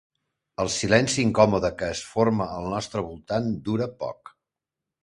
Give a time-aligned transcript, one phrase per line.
[0.63, 4.39] El silenci incòmode que es forma al nostre voltant dura poc.